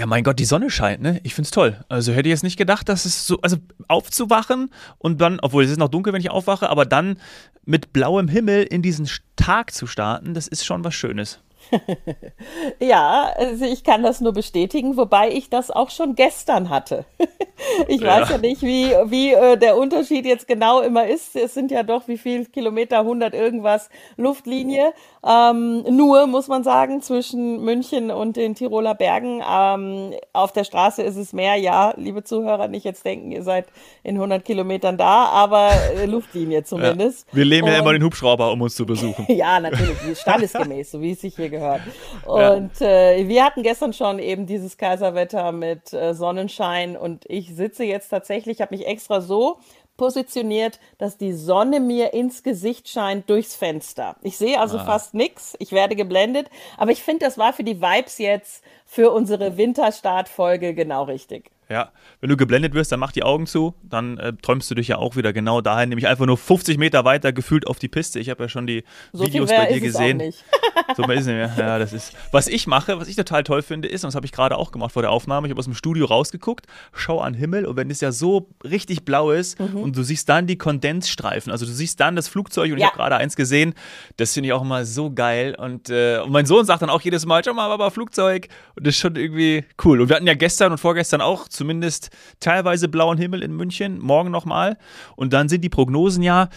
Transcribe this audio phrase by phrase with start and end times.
[0.00, 1.20] Ja, mein Gott, die Sonne scheint, ne?
[1.24, 1.84] Ich find's toll.
[1.90, 5.70] Also hätte ich jetzt nicht gedacht, dass es so, also aufzuwachen und dann, obwohl es
[5.70, 7.18] ist noch dunkel, wenn ich aufwache, aber dann
[7.66, 11.40] mit blauem Himmel in diesen Tag zu starten, das ist schon was Schönes.
[12.80, 17.04] ja, also ich kann das nur bestätigen, wobei ich das auch schon gestern hatte.
[17.88, 21.36] ich weiß ja, ja nicht, wie, wie äh, der Unterschied jetzt genau immer ist.
[21.36, 24.92] Es sind ja doch wie viel Kilometer, 100 irgendwas Luftlinie.
[25.26, 29.42] Ähm, nur, muss man sagen, zwischen München und den Tiroler Bergen.
[29.48, 33.66] Ähm, auf der Straße ist es mehr, ja, liebe Zuhörer, nicht jetzt denken, ihr seid
[34.02, 37.26] in 100 Kilometern da, aber äh, Luftlinie zumindest.
[37.30, 39.26] Ja, wir leben ja immer den Hubschrauber, um uns zu besuchen.
[39.28, 41.82] ja, natürlich, standesgemäß, so wie es sich hier gehört.
[42.26, 42.86] Und ja.
[42.86, 48.08] äh, wir hatten gestern schon eben dieses Kaiserwetter mit äh, Sonnenschein und ich sitze jetzt
[48.08, 49.58] tatsächlich, habe mich extra so
[49.96, 54.16] positioniert, dass die Sonne mir ins Gesicht scheint durchs Fenster.
[54.22, 54.84] Ich sehe also ah.
[54.84, 59.10] fast nichts, ich werde geblendet, aber ich finde, das war für die Vibes jetzt für
[59.10, 61.50] unsere Winterstartfolge genau richtig.
[61.70, 64.88] Ja, wenn du geblendet wirst, dann mach die Augen zu, dann äh, träumst du dich
[64.88, 68.18] ja auch wieder genau dahin, nämlich einfach nur 50 Meter weiter gefühlt auf die Piste.
[68.18, 70.20] Ich habe ja schon die so Videos bei dir gesehen.
[70.96, 71.54] so ist nicht mehr.
[71.56, 72.12] Ja, das ist.
[72.32, 74.72] Was ich mache, was ich total toll finde, ist, und das habe ich gerade auch
[74.72, 77.88] gemacht vor der Aufnahme, ich habe aus dem Studio rausgeguckt, schau an Himmel und wenn
[77.88, 79.76] es ja so richtig blau ist mhm.
[79.76, 82.86] und du siehst dann die Kondensstreifen, also du siehst dann das Flugzeug und ja.
[82.86, 83.74] ich habe gerade eins gesehen,
[84.16, 85.54] das finde ich auch immer so geil.
[85.56, 88.48] Und, äh, und mein Sohn sagt dann auch jedes Mal, schau mal, aber Flugzeug.
[88.76, 90.00] Und das ist schon irgendwie cool.
[90.00, 92.08] Und wir hatten ja gestern und vorgestern auch zumindest
[92.40, 94.78] teilweise blauen Himmel in München, morgen nochmal.
[95.14, 96.48] Und dann sind die Prognosen ja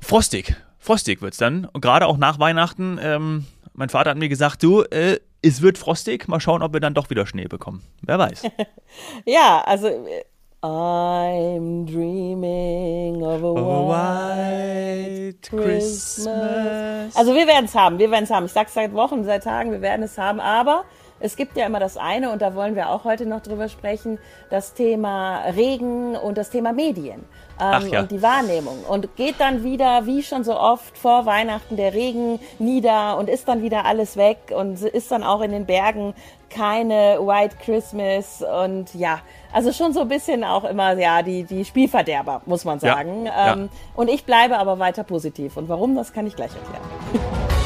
[0.00, 0.56] frostig.
[0.80, 1.64] Frostig wird es dann.
[1.66, 2.98] Und gerade auch nach Weihnachten.
[3.00, 6.26] Ähm, mein Vater hat mir gesagt, du, äh, es wird frostig.
[6.26, 7.84] Mal schauen, ob wir dann doch wieder Schnee bekommen.
[8.02, 8.42] Wer weiß.
[9.26, 10.24] ja, also äh,
[10.60, 16.24] I'm dreaming of a, of a white Christmas.
[16.24, 17.16] Christmas.
[17.16, 18.46] Also wir werden es haben, wir werden es haben.
[18.46, 20.40] Ich sag's seit Wochen, seit Tagen, wir werden es haben.
[20.40, 20.84] Aber
[21.22, 24.18] es gibt ja immer das eine, und da wollen wir auch heute noch drüber sprechen,
[24.50, 27.24] das Thema Regen und das Thema Medien
[27.60, 28.00] ähm, ja.
[28.00, 28.84] und die Wahrnehmung.
[28.88, 33.48] Und geht dann wieder, wie schon so oft, vor Weihnachten der Regen nieder und ist
[33.48, 36.14] dann wieder alles weg und ist dann auch in den Bergen
[36.50, 39.20] keine White Christmas und ja,
[39.52, 43.26] also schon so ein bisschen auch immer, ja, die, die Spielverderber, muss man sagen.
[43.26, 43.68] Ja, ähm, ja.
[43.94, 45.56] Und ich bleibe aber weiter positiv.
[45.56, 47.52] Und warum, das kann ich gleich erklären.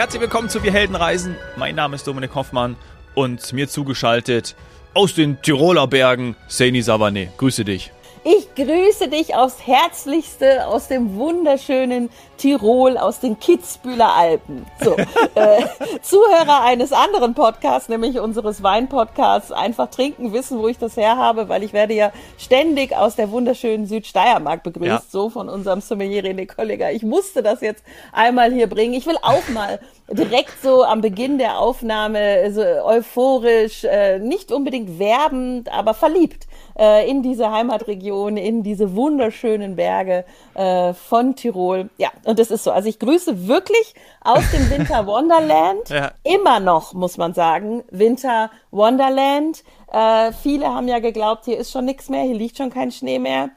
[0.00, 1.36] Herzlich willkommen zu Wir Helden reisen.
[1.56, 2.76] Mein Name ist Dominik Hoffmann
[3.14, 4.56] und mir zugeschaltet
[4.94, 7.28] aus den Tiroler Bergen Saini Savané.
[7.36, 7.92] Grüße dich.
[8.22, 14.66] Ich grüße dich aufs Herzlichste aus dem wunderschönen Tirol, aus den Kitzbühler Alpen.
[14.82, 14.94] So,
[15.34, 15.62] äh,
[16.02, 21.48] Zuhörer eines anderen Podcasts, nämlich unseres Weinpodcasts, einfach trinken, wissen, wo ich das her habe,
[21.48, 25.02] weil ich werde ja ständig aus der wunderschönen Südsteiermark begrüßt, ja.
[25.08, 26.90] so von unserem Sommelier René Kollega.
[26.90, 27.82] Ich musste das jetzt
[28.12, 28.92] einmal hier bringen.
[28.92, 29.80] Ich will auch mal
[30.10, 36.46] direkt so am Beginn der Aufnahme so euphorisch, äh, nicht unbedingt werbend, aber verliebt
[36.80, 40.24] äh, in diese Heimatregion, in diese wunderschönen Berge
[40.54, 41.90] äh, von Tirol.
[41.98, 42.70] Ja, und das ist so.
[42.72, 45.90] Also ich grüße wirklich aus dem Winter Wonderland.
[45.90, 46.12] ja.
[46.24, 49.62] Immer noch, muss man sagen, Winter Wonderland.
[49.92, 53.18] Äh, viele haben ja geglaubt, hier ist schon nichts mehr, hier liegt schon kein Schnee
[53.18, 53.50] mehr.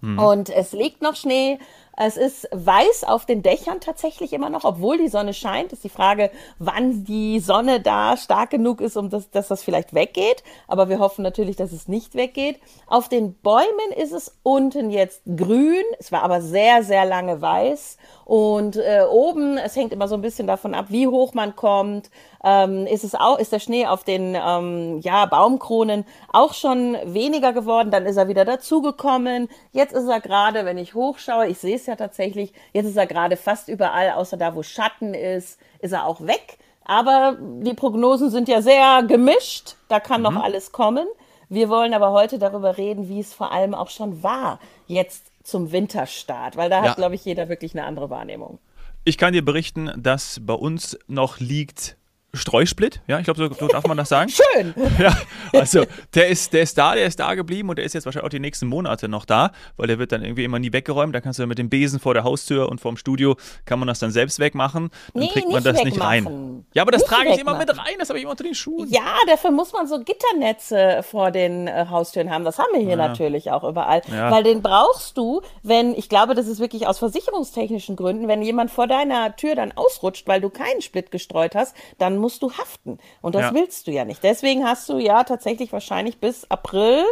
[0.00, 0.18] Hm.
[0.18, 1.58] Und es liegt noch Schnee.
[2.02, 5.74] Es ist weiß auf den Dächern tatsächlich immer noch, obwohl die Sonne scheint.
[5.74, 9.92] Ist die Frage, wann die Sonne da stark genug ist, um das, dass das vielleicht
[9.92, 10.42] weggeht.
[10.66, 12.58] Aber wir hoffen natürlich, dass es nicht weggeht.
[12.86, 15.84] Auf den Bäumen ist es unten jetzt grün.
[15.98, 17.98] Es war aber sehr, sehr lange weiß.
[18.30, 22.10] Und äh, oben, es hängt immer so ein bisschen davon ab, wie hoch man kommt,
[22.44, 27.52] ähm, ist es auch, ist der Schnee auf den ähm, ja, Baumkronen auch schon weniger
[27.52, 27.90] geworden.
[27.90, 29.48] Dann ist er wieder dazugekommen.
[29.72, 33.08] Jetzt ist er gerade, wenn ich hochschaue, ich sehe es ja tatsächlich, jetzt ist er
[33.08, 36.58] gerade fast überall, außer da, wo Schatten ist, ist er auch weg.
[36.84, 39.74] Aber die Prognosen sind ja sehr gemischt.
[39.88, 40.34] Da kann mhm.
[40.34, 41.08] noch alles kommen.
[41.48, 45.72] Wir wollen aber heute darüber reden, wie es vor allem auch schon war, jetzt zum
[45.72, 46.90] Winterstart, weil da ja.
[46.90, 48.58] hat, glaube ich, jeder wirklich eine andere Wahrnehmung.
[49.04, 51.96] Ich kann dir berichten, dass bei uns noch liegt
[52.32, 54.30] Streusplit, ja, ich glaube, so, darf man das sagen.
[54.54, 54.74] Schön.
[55.00, 55.16] Ja,
[55.54, 55.84] also
[56.14, 58.30] der ist, der ist da, der ist da geblieben und der ist jetzt wahrscheinlich auch
[58.30, 61.14] die nächsten Monate noch da, weil der wird dann irgendwie immer nie weggeräumt.
[61.14, 63.98] Da kannst du mit dem Besen vor der Haustür und vorm Studio kann man das
[63.98, 64.90] dann selbst wegmachen.
[65.14, 66.64] Dann nee, kriegt man das nicht rein.
[66.74, 68.54] Ja, aber das nicht trage ich immer mit rein, das habe ich immer unter den
[68.54, 68.90] Schuhen.
[68.90, 72.44] Ja, dafür muss man so Gitternetze vor den äh, Haustüren haben.
[72.44, 72.96] Das haben wir hier ja.
[72.96, 74.02] natürlich auch überall.
[74.10, 74.30] Ja.
[74.30, 78.70] Weil den brauchst du, wenn, ich glaube, das ist wirklich aus versicherungstechnischen Gründen, wenn jemand
[78.70, 82.98] vor deiner Tür dann ausrutscht, weil du keinen Split gestreut hast, dann musst du haften.
[83.20, 83.54] Und das ja.
[83.54, 84.22] willst du ja nicht.
[84.22, 87.04] Deswegen hast du ja tatsächlich wahrscheinlich bis April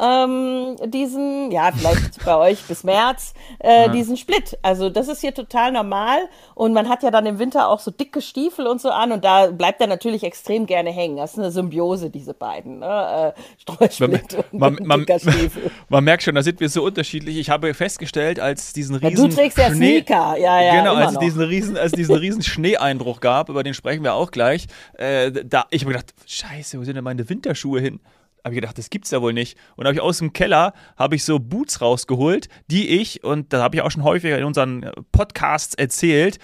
[0.00, 3.88] ähm, diesen, ja, vielleicht bei euch bis März, äh, ja.
[3.88, 4.58] diesen Split.
[4.62, 6.18] Also das ist hier total normal
[6.54, 9.24] und man hat ja dann im Winter auch so dicke Stiefel und so an und
[9.24, 11.16] da bleibt er natürlich extrem gerne hängen.
[11.16, 13.34] Das ist eine Symbiose, diese beiden, ne?
[13.36, 15.70] äh, Streusplit man, und man, dicker Stiefel.
[15.88, 17.36] Man merkt schon, da sind wir so unterschiedlich.
[17.38, 20.76] Ich habe festgestellt, als diesen riesen ja, Du trägst ja Schnee, Sneaker, ja, ja.
[20.76, 24.30] Genau, als es diesen riesen, als diesen riesen Schneeeinbruch gab, über den sprechen wir auch
[24.30, 24.66] gleich.
[24.94, 28.00] Äh, da, ich habe gedacht, Scheiße, wo sind denn meine Winterschuhe hin?
[28.46, 29.58] Habe ich gedacht, das gibt's ja wohl nicht.
[29.74, 33.60] Und habe ich aus dem Keller habe ich so Boots rausgeholt, die ich und da
[33.60, 36.38] habe ich auch schon häufiger in unseren Podcasts erzählt,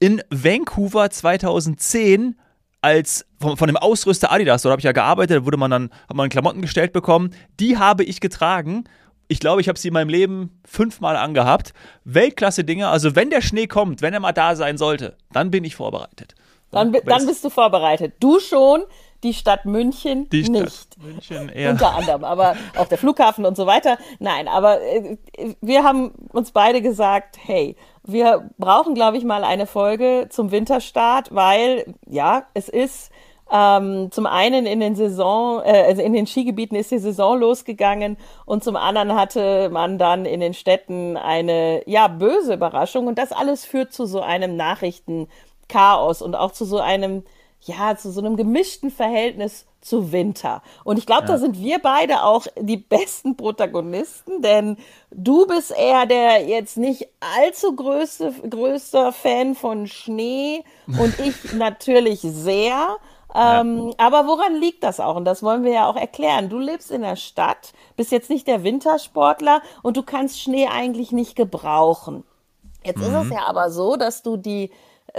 [0.00, 2.36] in Vancouver 2010
[2.80, 5.90] als von, von dem Ausrüster Adidas, dort habe ich ja gearbeitet, da wurde man dann
[6.08, 7.30] hat man Klamotten gestellt bekommen,
[7.60, 8.84] die habe ich getragen.
[9.28, 11.72] Ich glaube, ich habe sie in meinem Leben fünfmal angehabt.
[12.02, 12.88] Weltklasse Dinge.
[12.88, 16.34] Also wenn der Schnee kommt, wenn er mal da sein sollte, dann bin ich vorbereitet.
[16.70, 18.14] Dann, dann bist du vorbereitet.
[18.20, 18.82] Du schon,
[19.22, 20.72] die Stadt München die nicht.
[20.72, 21.70] Stadt München eher.
[21.70, 23.98] Unter anderem, aber auch der Flughafen und so weiter.
[24.18, 25.16] Nein, aber äh,
[25.60, 31.34] wir haben uns beide gesagt, hey, wir brauchen, glaube ich, mal eine Folge zum Winterstart,
[31.34, 33.10] weil ja, es ist
[33.50, 38.18] ähm, zum einen in den Saison, äh, also in den Skigebieten ist die Saison losgegangen
[38.44, 43.32] und zum anderen hatte man dann in den Städten eine ja böse Überraschung und das
[43.32, 47.24] alles führt zu so einem Nachrichtenchaos und auch zu so einem
[47.62, 50.62] ja, zu so einem gemischten Verhältnis zu Winter.
[50.84, 51.28] Und ich glaube, ja.
[51.28, 54.76] da sind wir beide auch die besten Protagonisten, denn
[55.10, 62.20] du bist eher der jetzt nicht allzu größte, größter Fan von Schnee und ich natürlich
[62.20, 62.96] sehr.
[63.34, 63.94] Ähm, ja.
[63.98, 65.16] Aber woran liegt das auch?
[65.16, 66.48] Und das wollen wir ja auch erklären.
[66.48, 71.12] Du lebst in der Stadt, bist jetzt nicht der Wintersportler und du kannst Schnee eigentlich
[71.12, 72.24] nicht gebrauchen.
[72.84, 73.04] Jetzt mhm.
[73.04, 73.32] ist es mhm.
[73.32, 74.70] ja aber so, dass du die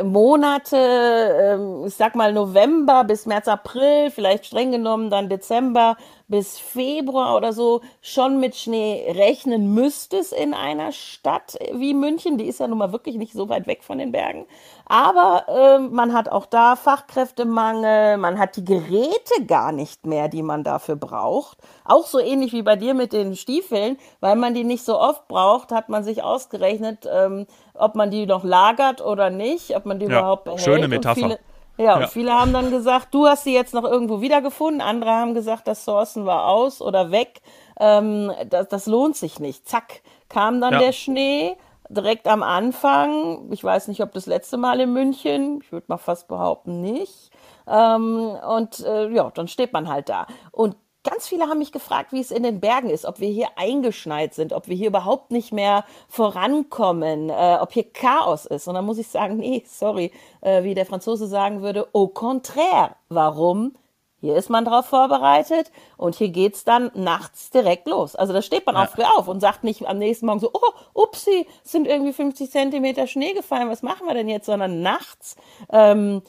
[0.03, 5.97] Monate, ähm, ich sag mal November bis März, April, vielleicht streng genommen dann Dezember
[6.29, 12.37] bis Februar oder so schon mit Schnee rechnen müsstest in einer Stadt wie München.
[12.37, 14.45] Die ist ja nun mal wirklich nicht so weit weg von den Bergen.
[14.85, 20.43] Aber äh, man hat auch da Fachkräftemangel, man hat die Geräte gar nicht mehr, die
[20.43, 21.57] man dafür braucht.
[21.83, 25.27] Auch so ähnlich wie bei dir mit den Stiefeln, weil man die nicht so oft
[25.27, 29.99] braucht, hat man sich ausgerechnet, ähm, ob man die noch lagert oder nicht, ob man
[29.99, 30.61] die ja, überhaupt behält.
[30.61, 31.39] Schöne Metapher.
[31.79, 32.07] Ja, und ja.
[32.07, 34.81] viele haben dann gesagt, du hast sie jetzt noch irgendwo wiedergefunden.
[34.81, 37.41] Andere haben gesagt, das Sourcen war aus oder weg.
[37.79, 39.65] Ähm, das, das lohnt sich nicht.
[39.65, 40.79] Zack, kam dann ja.
[40.79, 41.55] der Schnee
[41.87, 43.49] direkt am Anfang.
[43.53, 45.61] Ich weiß nicht, ob das letzte Mal in München.
[45.63, 47.31] Ich würde mal fast behaupten, nicht.
[47.65, 50.27] Ähm, und äh, ja, dann steht man halt da.
[50.51, 50.75] Und
[51.09, 54.33] ganz viele haben mich gefragt, wie es in den Bergen ist, ob wir hier eingeschneit
[54.33, 58.67] sind, ob wir hier überhaupt nicht mehr vorankommen, äh, ob hier Chaos ist.
[58.67, 60.11] Und dann muss ich sagen, nee, sorry,
[60.41, 62.95] äh, wie der Franzose sagen würde, au contraire.
[63.09, 63.73] Warum?
[64.21, 68.17] Hier ist man drauf vorbereitet und hier geht's dann nachts direkt los.
[68.17, 68.83] Also da steht man ja.
[68.83, 72.51] auch früh auf und sagt nicht am nächsten Morgen so, oh, upsi, sind irgendwie 50
[72.51, 74.45] Zentimeter Schnee gefallen, was machen wir denn jetzt?
[74.45, 75.37] Sondern nachts
[75.71, 76.21] ähm,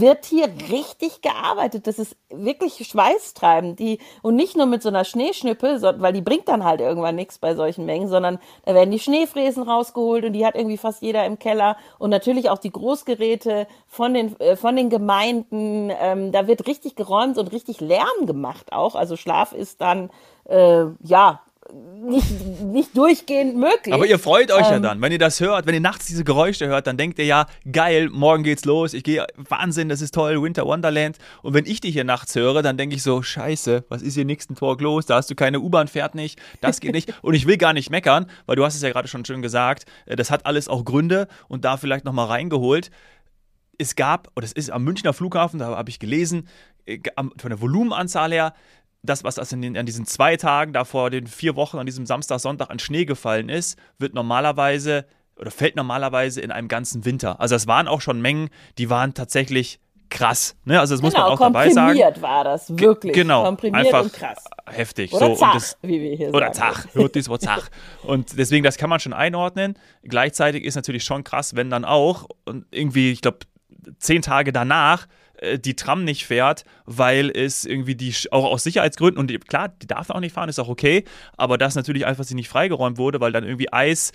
[0.00, 1.86] wird hier richtig gearbeitet.
[1.86, 3.78] Das ist wirklich schweißtreibend.
[3.78, 7.38] Die, und nicht nur mit so einer Schneeschnippe, weil die bringt dann halt irgendwann nichts
[7.38, 11.24] bei solchen Mengen, sondern da werden die Schneefräsen rausgeholt und die hat irgendwie fast jeder
[11.26, 11.76] im Keller.
[11.98, 15.90] Und natürlich auch die Großgeräte von den, äh, von den Gemeinden.
[16.00, 18.94] Ähm, da wird richtig geräumt und richtig Lärm gemacht auch.
[18.94, 20.10] Also Schlaf ist dann,
[20.44, 21.40] äh, ja,
[21.72, 23.94] nicht, nicht durchgehend möglich.
[23.94, 26.24] Aber ihr freut euch ähm, ja dann, wenn ihr das hört, wenn ihr nachts diese
[26.24, 30.14] Geräusche hört, dann denkt ihr ja, geil, morgen geht's los, ich gehe, Wahnsinn, das ist
[30.14, 31.18] toll, Winter Wonderland.
[31.42, 34.24] Und wenn ich dich hier nachts höre, dann denke ich so, scheiße, was ist hier
[34.24, 35.06] nächsten Talk los?
[35.06, 37.14] Da hast du keine U-Bahn, fährt nicht, das geht nicht.
[37.22, 39.86] Und ich will gar nicht meckern, weil du hast es ja gerade schon schön gesagt,
[40.06, 42.90] äh, das hat alles auch Gründe und da vielleicht nochmal reingeholt.
[43.78, 46.48] Es gab, oder es ist am Münchner Flughafen, da habe ich gelesen,
[46.86, 48.54] äh, von der Volumenanzahl her,
[49.04, 52.06] das, was das den, an diesen zwei Tagen, da vor den vier Wochen, an diesem
[52.06, 55.06] Samstag, Sonntag an Schnee gefallen ist, wird normalerweise
[55.36, 57.40] oder fällt normalerweise in einem ganzen Winter.
[57.40, 60.56] Also es waren auch schon Mengen, die waren tatsächlich krass.
[60.64, 60.78] Ne?
[60.78, 61.86] Also das genau, muss man genau, auch dabei sagen.
[61.88, 63.12] Komprimiert war das, wirklich.
[63.12, 64.44] G genau, komprimiert einfach und krass.
[64.66, 65.12] heftig.
[65.12, 66.74] Oder so, zach, das, wie wir hier oder sagen.
[66.76, 67.68] Zach, hört das Wort Zach.
[68.04, 69.74] Und deswegen, das kann man schon einordnen.
[70.02, 73.38] Gleichzeitig ist natürlich schon krass, wenn dann auch, und irgendwie, ich glaube,
[73.98, 75.06] zehn Tage danach
[75.38, 79.68] äh, die Tram nicht fährt, weil es irgendwie die, auch aus Sicherheitsgründen, und die, klar,
[79.68, 81.04] die darf auch nicht fahren, ist auch okay,
[81.36, 84.12] aber das natürlich einfach sie nicht freigeräumt wurde, weil dann irgendwie Eis,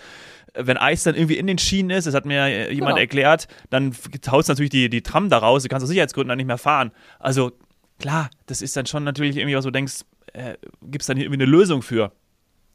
[0.54, 2.98] äh, wenn Eis dann irgendwie in den Schienen ist, das hat mir jemand genau.
[2.98, 3.96] erklärt, dann
[4.30, 6.92] haut natürlich die, die Tram da raus, du kannst aus Sicherheitsgründen dann nicht mehr fahren.
[7.20, 7.52] Also
[8.00, 10.02] klar, das ist dann schon natürlich irgendwie, was du denkst,
[10.34, 12.12] äh, gibt es dann hier irgendwie eine Lösung für.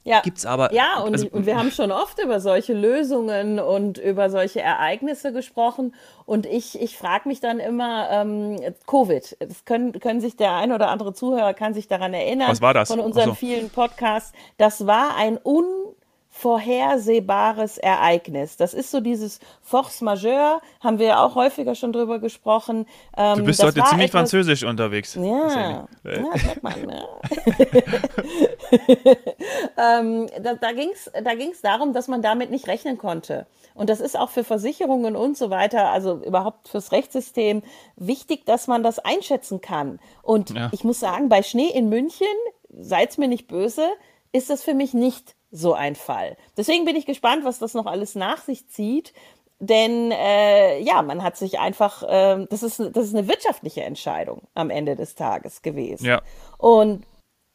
[0.04, 0.20] Ja.
[0.20, 0.72] Gibt's aber.
[0.72, 5.32] Ja, und, also, und wir haben schon oft über solche Lösungen und über solche Ereignisse
[5.32, 5.94] gesprochen.
[6.26, 10.72] Und ich, ich frage mich dann immer, ähm, Covid, das können, können sich der ein
[10.72, 12.50] oder andere Zuhörer kann sich daran erinnern.
[12.50, 12.88] Was war das?
[12.88, 13.34] Von unseren so.
[13.34, 14.32] vielen Podcasts.
[14.58, 15.64] Das war ein un
[16.36, 18.56] vorhersehbares Ereignis.
[18.56, 22.86] Das ist so dieses Force Majeure, haben wir ja auch häufiger schon drüber gesprochen.
[23.16, 25.14] Ähm, du bist heute ziemlich etwas, französisch unterwegs.
[25.14, 26.90] Ja, ja merkt man.
[26.90, 27.04] Ja.
[30.00, 33.46] ähm, da da ging es da ging's darum, dass man damit nicht rechnen konnte.
[33.74, 37.62] Und das ist auch für Versicherungen und so weiter, also überhaupt fürs Rechtssystem,
[37.94, 40.00] wichtig, dass man das einschätzen kann.
[40.22, 40.68] Und ja.
[40.72, 42.26] ich muss sagen, bei Schnee in München,
[42.68, 43.88] seid's mir nicht böse,
[44.34, 46.36] ist das für mich nicht so ein Fall.
[46.56, 49.14] Deswegen bin ich gespannt, was das noch alles nach sich zieht.
[49.60, 54.42] Denn äh, ja, man hat sich einfach, äh, das, ist, das ist eine wirtschaftliche Entscheidung
[54.54, 56.04] am Ende des Tages gewesen.
[56.04, 56.22] Ja.
[56.58, 57.06] Und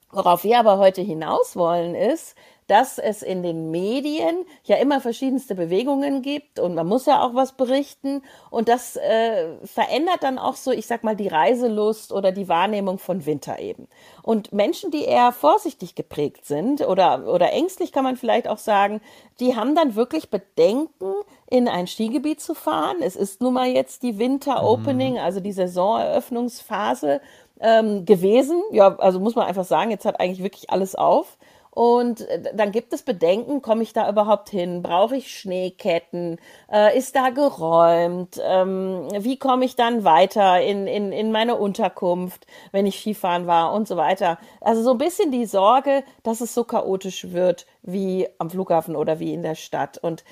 [0.10, 2.36] worauf wir aber heute hinaus wollen, ist,
[2.70, 7.34] dass es in den Medien ja immer verschiedenste Bewegungen gibt und man muss ja auch
[7.34, 8.22] was berichten
[8.52, 13.00] und das äh, verändert dann auch so, ich sag mal, die Reiselust oder die Wahrnehmung
[13.00, 13.88] von Winter eben.
[14.22, 19.02] Und Menschen, die eher vorsichtig geprägt sind oder, oder ängstlich kann man vielleicht auch sagen,
[19.40, 21.16] die haben dann wirklich Bedenken,
[21.50, 22.98] in ein Skigebiet zu fahren.
[23.02, 25.20] Es ist nun mal jetzt die Winter-Opening, mhm.
[25.20, 27.22] also die Saisoneröffnungsphase
[27.60, 28.62] ähm, gewesen.
[28.72, 31.39] Ja, also muss man einfach sagen, jetzt hat eigentlich wirklich alles auf.
[31.80, 34.82] Und äh, dann gibt es Bedenken, komme ich da überhaupt hin?
[34.82, 36.38] Brauche ich Schneeketten?
[36.70, 38.38] Äh, ist da geräumt?
[38.44, 43.72] Ähm, wie komme ich dann weiter in, in, in meine Unterkunft, wenn ich Skifahren war
[43.72, 44.40] und so weiter?
[44.60, 49.22] Also so ein bisschen die Sorge, dass es so chaotisch wird wie am Flughafen oder
[49.22, 49.98] wie in der Stadt.
[50.00, 50.26] Und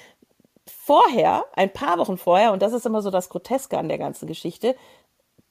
[0.66, 4.28] vorher, ein paar Wochen vorher, und das ist immer so das Groteske an der ganzen
[4.28, 4.76] Geschichte,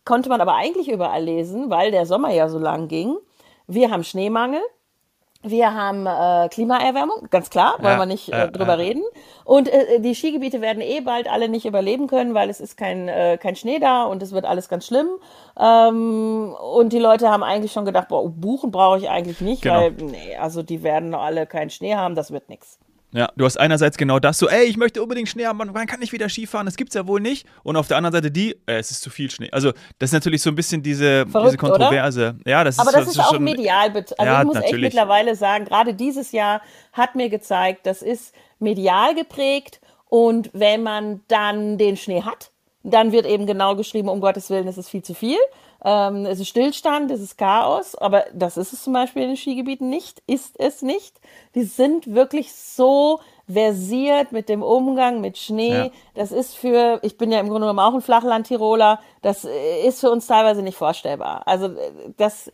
[0.04, 3.16] konnte man aber eigentlich überall lesen, weil der Sommer ja so lang ging.
[3.66, 4.60] Wir haben Schneemangel,
[5.50, 9.02] wir haben äh, Klimaerwärmung, ganz klar, wollen ja, wir nicht äh, drüber äh, reden.
[9.44, 13.08] Und äh, die Skigebiete werden eh bald alle nicht überleben können, weil es ist kein,
[13.08, 15.08] äh, kein Schnee da und es wird alles ganz schlimm.
[15.58, 19.76] Ähm, und die Leute haben eigentlich schon gedacht, boah, buchen brauche ich eigentlich nicht, genau.
[19.76, 22.78] weil, nee, also die werden alle keinen Schnee haben, das wird nichts.
[23.16, 26.00] Ja, du hast einerseits genau das so, ey, ich möchte unbedingt Schnee haben, man kann
[26.00, 27.46] nicht wieder Skifahren, das gibt's ja wohl nicht.
[27.62, 29.48] Und auf der anderen Seite die, äh, es ist zu viel Schnee.
[29.52, 32.36] Also, das ist natürlich so ein bisschen diese, Verrückt, diese Kontroverse.
[32.42, 32.50] Oder?
[32.50, 33.90] Ja, das Aber ist, das, das ist auch schon, medial.
[33.90, 34.74] Also, ja, ich muss natürlich.
[34.74, 36.60] echt mittlerweile sagen, gerade dieses Jahr
[36.92, 39.80] hat mir gezeigt, das ist medial geprägt.
[40.04, 42.50] Und wenn man dann den Schnee hat,
[42.86, 45.38] dann wird eben genau geschrieben, um Gottes Willen, es ist viel zu viel.
[45.84, 49.36] Ähm, es ist Stillstand, es ist Chaos, aber das ist es zum Beispiel in den
[49.36, 51.20] Skigebieten nicht, ist es nicht.
[51.54, 55.68] Die sind wirklich so versiert mit dem Umgang mit Schnee.
[55.68, 55.90] Ja.
[56.14, 59.44] Das ist für, ich bin ja im Grunde genommen auch ein Flachland-Tiroler, das
[59.84, 61.42] ist für uns teilweise nicht vorstellbar.
[61.46, 61.70] Also
[62.16, 62.50] das,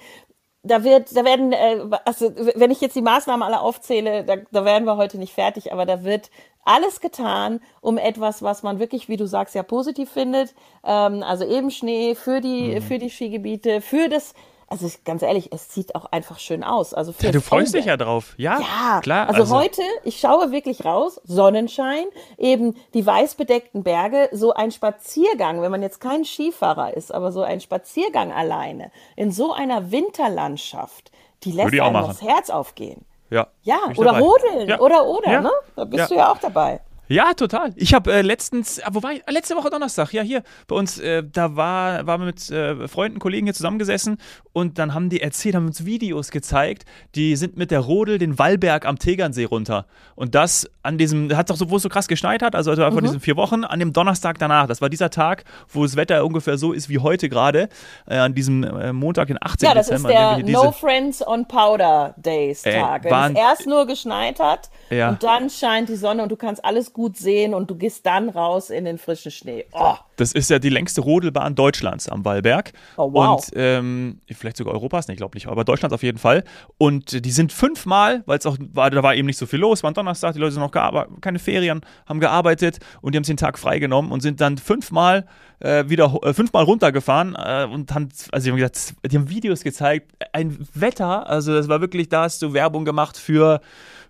[0.62, 4.64] da wird, da werden, äh, also wenn ich jetzt die Maßnahmen alle aufzähle, da, da
[4.64, 6.30] werden wir heute nicht fertig, aber da wird
[6.64, 10.54] alles getan, um etwas, was man wirklich, wie du sagst, ja positiv findet.
[10.84, 12.82] Ähm, also eben Schnee für die, mhm.
[12.82, 14.34] für die Skigebiete, für das
[14.72, 16.94] also ganz ehrlich, es sieht auch einfach schön aus.
[16.94, 18.34] Also für ja, du freust dich ja drauf.
[18.38, 19.28] Ja, ja klar.
[19.28, 22.06] Also, also, heute, ich schaue wirklich raus, Sonnenschein,
[22.38, 23.36] eben die weiß
[23.82, 28.90] Berge, so ein Spaziergang, wenn man jetzt kein Skifahrer ist, aber so ein Spaziergang alleine
[29.14, 31.12] in so einer Winterlandschaft,
[31.44, 33.04] die lässt einem das Herz aufgehen.
[33.28, 33.48] Ja.
[33.62, 34.20] Ja, oder dabei.
[34.20, 34.80] rodeln, ja.
[34.80, 35.40] oder, oder, ja.
[35.42, 35.50] ne?
[35.76, 36.06] Da bist ja.
[36.06, 36.80] du ja auch dabei.
[37.12, 37.72] Ja, total.
[37.76, 39.22] Ich habe äh, letztens, äh, wo war ich?
[39.28, 43.18] Letzte Woche Donnerstag, ja, hier bei uns, äh, da war, waren wir mit äh, Freunden,
[43.18, 44.16] Kollegen hier zusammengesessen
[44.54, 48.38] und dann haben die erzählt, haben uns Videos gezeigt, die sind mit der Rodel den
[48.38, 49.84] Wallberg am Tegernsee runter.
[50.14, 52.82] Und das an diesem, hat doch so, wo es so krass geschneit hat, also, also
[52.82, 52.94] mhm.
[52.94, 54.66] von diesen vier Wochen, an dem Donnerstag danach.
[54.66, 57.68] Das war dieser Tag, wo das Wetter ungefähr so ist wie heute gerade,
[58.06, 59.68] äh, an diesem äh, Montag, den 18.
[59.68, 60.38] Ja, das Dezember.
[60.38, 63.04] ist der No Friends on Powder Days Tag.
[63.04, 65.10] Wenn es erst nur geschneit hat ja.
[65.10, 68.28] und dann scheint die Sonne und du kannst alles gut sehen und du gehst dann
[68.28, 69.64] raus in den frischen Schnee.
[69.72, 69.94] Oh.
[70.16, 72.72] Das ist ja die längste Rodelbahn Deutschlands am Wallberg.
[72.96, 73.36] Oh, wow.
[73.36, 76.44] Und ähm, vielleicht sogar Europas, ne, ich glaube nicht, aber Deutschlands auf jeden Fall.
[76.78, 79.82] Und die sind fünfmal, weil es auch war, da war eben nicht so viel los,
[79.82, 80.72] war ein Donnerstag, die Leute sind noch
[81.20, 85.26] keine Ferien, haben gearbeitet und die haben sich den Tag freigenommen und sind dann fünfmal
[85.60, 89.62] äh, wieder äh, fünfmal runtergefahren äh, und haben, also die haben gesagt, die haben Videos
[89.62, 93.60] gezeigt, ein Wetter, also das war wirklich, da hast du Werbung gemacht für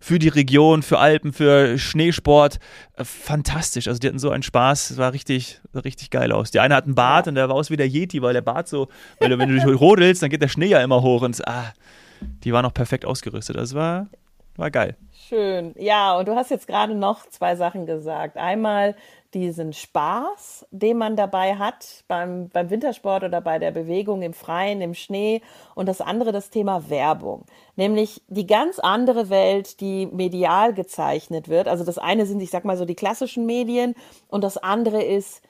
[0.03, 2.59] für die Region, für Alpen, für Schneesport.
[2.97, 3.87] Äh, fantastisch.
[3.87, 4.91] Also die hatten so einen Spaß.
[4.91, 6.51] Es war richtig, richtig geil aus.
[6.51, 8.69] Die eine hat einen Bart und der war aus wie der Yeti, weil der Bart
[8.69, 8.89] so,
[9.21, 11.73] weil wenn du dich rodelst, dann geht der Schnee ja immer hoch und ah,
[12.21, 13.57] die war noch perfekt ausgerüstet.
[13.57, 14.09] Das war
[14.57, 14.97] war geil.
[15.29, 15.73] Schön.
[15.79, 18.37] Ja, und du hast jetzt gerade noch zwei Sachen gesagt.
[18.37, 18.97] Einmal
[19.35, 24.81] diesen Spaß, den man dabei hat beim, beim Wintersport oder bei der Bewegung im Freien,
[24.81, 25.41] im Schnee.
[25.75, 27.45] Und das andere das Thema Werbung.
[27.77, 31.69] Nämlich die ganz andere Welt, die medial gezeichnet wird.
[31.69, 33.95] Also das eine sind, ich sag mal so, die klassischen Medien
[34.29, 35.43] und das andere ist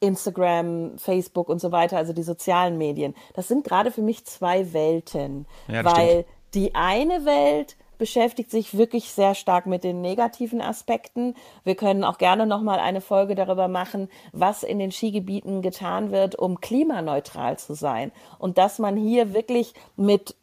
[0.00, 3.14] Instagram, Facebook und so weiter, also die sozialen Medien.
[3.34, 5.46] Das sind gerade für mich zwei Welten.
[5.68, 6.26] Ja, weil stimmt.
[6.54, 11.36] die eine Welt beschäftigt sich wirklich sehr stark mit den negativen Aspekten.
[11.62, 16.10] Wir können auch gerne noch mal eine Folge darüber machen, was in den Skigebieten getan
[16.10, 20.34] wird, um klimaneutral zu sein und dass man hier wirklich mit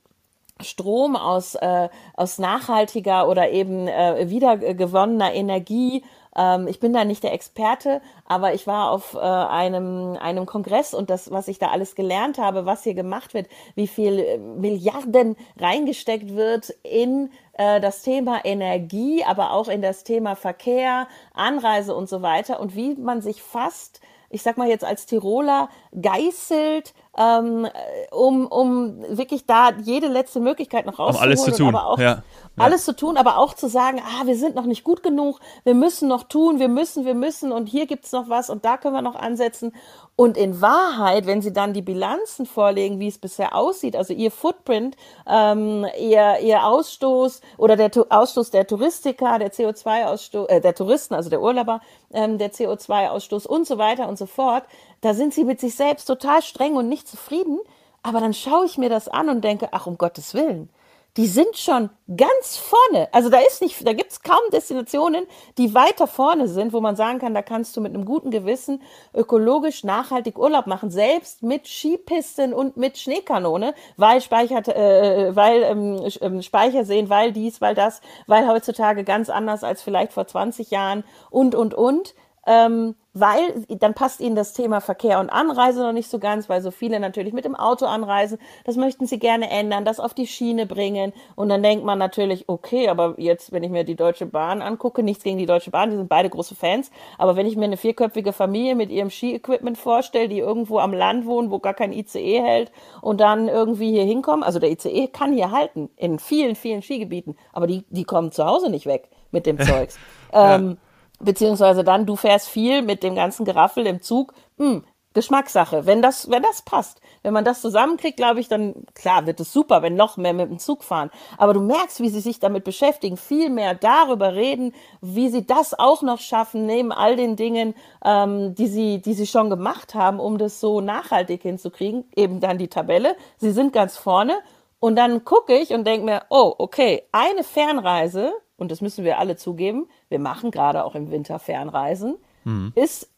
[0.61, 6.01] Strom aus, äh, aus nachhaltiger oder eben äh, wiedergewonnener Energie
[6.35, 10.93] ähm, ich bin da nicht der Experte, aber ich war auf äh, einem, einem Kongress
[10.93, 14.37] und das, was ich da alles gelernt habe, was hier gemacht wird, wie viel äh,
[14.37, 21.93] Milliarden reingesteckt wird in äh, das Thema Energie, aber auch in das Thema Verkehr, Anreise
[21.93, 22.59] und so weiter.
[22.61, 23.99] Und wie man sich fast
[24.29, 27.67] ich sag mal jetzt als Tiroler, geißelt, ähm,
[28.11, 31.15] um, um wirklich da jede letzte Möglichkeit noch rauszuholen.
[31.17, 31.75] Um alles zu tun.
[31.75, 32.23] Aber auch ja.
[32.57, 35.73] alles zu tun, aber auch zu sagen, ah, wir sind noch nicht gut genug, wir
[35.73, 38.93] müssen noch tun, wir müssen, wir müssen und hier gibt's noch was und da können
[38.93, 39.73] wir noch ansetzen.
[40.15, 44.31] Und in Wahrheit, wenn Sie dann die Bilanzen vorlegen, wie es bisher aussieht, also Ihr
[44.31, 50.75] Footprint, ähm, Ihr, Ihr Ausstoß oder der tu Ausstoß der Touristiker, der CO2-Ausstoß, äh, der
[50.75, 51.79] Touristen, also der Urlauber,
[52.11, 54.65] ähm, der CO2-Ausstoß und so weiter und so fort,
[55.01, 57.59] da sind Sie mit sich selbst total streng und nicht zufrieden.
[58.01, 60.69] Aber dann schaue ich mir das an und denke, ach um Gottes Willen,
[61.17, 63.09] die sind schon ganz vorne.
[63.11, 65.25] Also da ist nicht, da gibt's kaum Destinationen,
[65.57, 68.81] die weiter vorne sind, wo man sagen kann, da kannst du mit einem guten Gewissen
[69.13, 76.09] ökologisch nachhaltig Urlaub machen, selbst mit Skipisten und mit Schneekanone, weil Speicher, äh, weil ähm,
[76.21, 80.71] ähm, Speicher sehen, weil dies, weil das, weil heutzutage ganz anders als vielleicht vor 20
[80.71, 82.13] Jahren und und und
[82.47, 86.61] ähm, weil dann passt ihnen das Thema Verkehr und Anreise noch nicht so ganz, weil
[86.61, 88.37] so viele natürlich mit dem Auto anreisen.
[88.65, 91.11] Das möchten sie gerne ändern, das auf die Schiene bringen.
[91.35, 95.01] Und dann denkt man natürlich, okay, aber jetzt, wenn ich mir die Deutsche Bahn angucke,
[95.01, 96.91] nichts gegen die Deutsche Bahn, die sind beide große Fans.
[97.17, 101.25] Aber wenn ich mir eine vierköpfige Familie mit ihrem Ski-Equipment vorstelle, die irgendwo am Land
[101.25, 105.33] wohnen, wo gar kein ICE hält und dann irgendwie hier hinkommen, also der ICE kann
[105.33, 109.45] hier halten in vielen, vielen Skigebieten, aber die, die kommen zu Hause nicht weg mit
[109.45, 109.97] dem Zeugs.
[110.33, 110.77] ähm,
[111.19, 114.83] beziehungsweise dann, du fährst viel mit dem ganzen Geraffel im Zug, hm,
[115.13, 115.87] Geschmackssache.
[115.87, 119.51] Wenn das, wenn das passt, wenn man das zusammenkriegt, glaube ich, dann klar wird es
[119.51, 121.09] super, wenn noch mehr mit dem Zug fahren.
[121.37, 125.77] Aber du merkst, wie sie sich damit beschäftigen, viel mehr darüber reden, wie sie das
[125.77, 127.73] auch noch schaffen, neben all den Dingen,
[128.05, 132.05] ähm, die sie, die sie schon gemacht haben, um das so nachhaltig hinzukriegen.
[132.15, 133.15] Eben dann die Tabelle.
[133.37, 134.35] Sie sind ganz vorne.
[134.79, 139.19] Und dann gucke ich und denke mir, oh, okay, eine Fernreise und das müssen wir
[139.19, 142.71] alle zugeben, wir machen gerade auch im Winter Fernreisen, mhm.
[142.75, 143.09] ist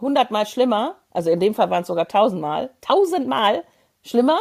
[0.00, 3.64] hundertmal schlimmer, also in dem Fall waren es sogar tausendmal, tausendmal
[4.02, 4.38] schlimmer,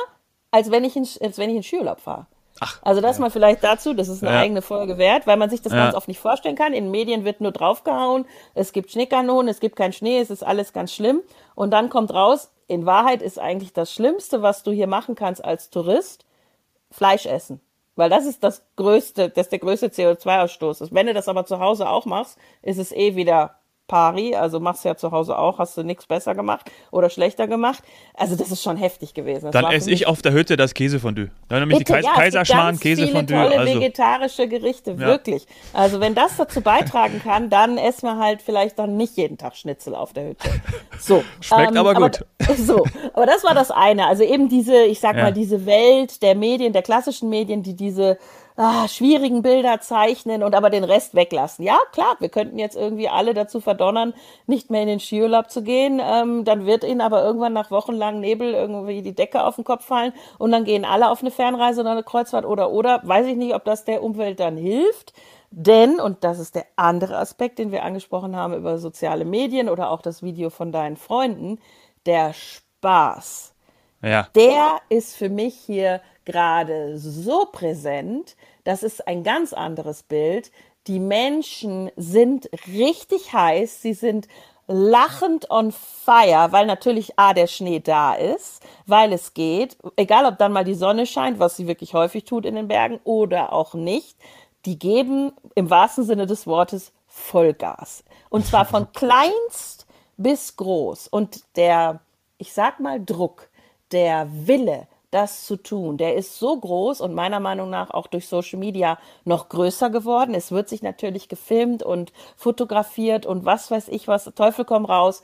[0.51, 2.27] als wenn ich in, als wenn ich in Skiurlaub fahre.
[2.61, 3.21] Ach, also das ja.
[3.21, 4.41] mal vielleicht dazu, das ist eine ja.
[4.41, 5.83] eigene Folge wert, weil man sich das ja.
[5.83, 6.73] ganz oft nicht vorstellen kann.
[6.73, 10.73] In Medien wird nur draufgehauen, es gibt Schneekanonen, es gibt keinen Schnee, es ist alles
[10.73, 11.21] ganz schlimm.
[11.55, 15.43] Und dann kommt raus, in Wahrheit ist eigentlich das Schlimmste, was du hier machen kannst
[15.43, 16.25] als Tourist,
[16.91, 17.61] Fleisch essen.
[17.95, 20.93] Weil das ist das größte, das ist der größte CO2-Ausstoß.
[20.93, 23.58] Wenn du das aber zu Hause auch machst, ist es eh wieder
[23.89, 27.47] pari, also machst du ja zu Hause auch, hast du nichts besser gemacht oder schlechter
[27.47, 27.83] gemacht.
[28.13, 29.51] Also das ist schon heftig gewesen.
[29.51, 31.29] Das Dann esse ich auf der Hütte das Käsefondue.
[31.49, 33.35] Dann nämlich Bitte, die Kais ja, Kaiserschmarrn Käsefondue.
[33.35, 33.73] Tolle also.
[33.73, 34.99] vegetarische Gerichte, ja.
[34.99, 35.45] wirklich.
[35.73, 39.57] Also wenn das dazu beitragen kann, dann essen wir halt vielleicht dann nicht jeden Tag
[39.57, 40.49] Schnitzel auf der Hütte.
[40.99, 41.23] So.
[41.41, 42.25] Schmeckt ähm, aber gut.
[42.45, 44.05] Aber, so, aber das war das eine.
[44.05, 45.23] Also eben diese, ich sag ja.
[45.23, 48.17] mal, diese Welt der Medien, der klassischen Medien, die diese
[48.59, 51.63] ah, schwierigen Bilder zeichnen und aber den Rest weglassen.
[51.63, 54.13] Ja, klar, wir könnten jetzt irgendwie alle dazu verdonnern,
[54.47, 56.01] nicht mehr in den Skiurlaub zu gehen.
[56.03, 59.85] Ähm, dann wird ihnen aber irgendwann nach wochenlang Nebel irgendwie die Decke auf den Kopf
[59.85, 63.01] fallen und dann gehen alle auf eine Fernreise oder eine Kreuzfahrt oder oder.
[63.03, 65.13] Weiß ich nicht, ob das der Umwelt dann hilft.
[65.51, 69.89] Denn, und das ist der andere Aspekt, den wir angesprochen haben über soziale Medien oder
[69.89, 71.59] auch das Video von deinen Freunden,
[72.05, 73.55] der Spaß.
[74.01, 74.27] Ja.
[74.35, 80.51] Der ist für mich hier gerade so präsent, das ist ein ganz anderes Bild.
[80.87, 84.27] Die Menschen sind richtig heiß, sie sind
[84.67, 90.37] lachend on fire, weil natürlich A, der Schnee da ist, weil es geht, egal ob
[90.37, 93.73] dann mal die Sonne scheint, was sie wirklich häufig tut in den Bergen oder auch
[93.73, 94.15] nicht,
[94.65, 98.03] die geben im wahrsten Sinne des Wortes Vollgas.
[98.29, 101.07] Und zwar von kleinst bis groß.
[101.07, 102.01] Und der,
[102.37, 103.48] ich sag mal, Druck,
[103.91, 105.97] der Wille, das zu tun.
[105.97, 110.35] Der ist so groß und meiner Meinung nach auch durch Social Media noch größer geworden.
[110.35, 115.23] Es wird sich natürlich gefilmt und fotografiert und was weiß ich was, Teufel komm raus.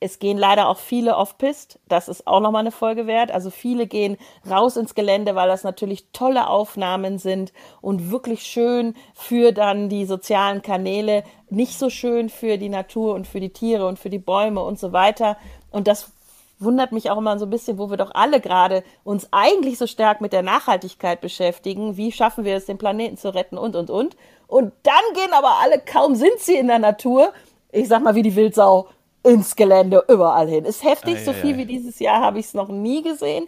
[0.00, 1.78] Es gehen leider auch viele off-pist.
[1.88, 3.30] Das ist auch nochmal eine Folge wert.
[3.30, 8.94] Also viele gehen raus ins Gelände, weil das natürlich tolle Aufnahmen sind und wirklich schön
[9.14, 13.86] für dann die sozialen Kanäle, nicht so schön für die Natur und für die Tiere
[13.86, 15.38] und für die Bäume und so weiter.
[15.70, 16.12] Und das
[16.58, 19.86] wundert mich auch immer so ein bisschen, wo wir doch alle gerade uns eigentlich so
[19.86, 21.96] stark mit der Nachhaltigkeit beschäftigen.
[21.96, 24.16] Wie schaffen wir es, den Planeten zu retten und, und, und.
[24.46, 27.32] Und dann gehen aber alle, kaum sind sie in der Natur,
[27.72, 28.88] ich sag mal wie die Wildsau,
[29.24, 30.64] ins Gelände, überall hin.
[30.64, 33.46] Ist heftig, ei, so viel ei, wie dieses Jahr habe ich es noch nie gesehen.